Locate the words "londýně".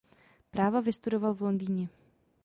1.41-1.87